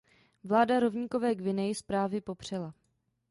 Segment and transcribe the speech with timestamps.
[0.43, 2.73] Vláda Rovníkové Guiney zprávy popřela.